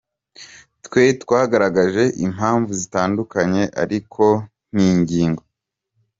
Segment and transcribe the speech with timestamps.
[0.85, 4.23] twe twagaragaje impamvu zitandukanye, ariko
[4.75, 5.43] n’Ingingo